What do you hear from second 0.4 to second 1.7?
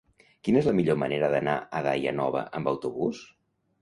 Quina és la millor manera d'anar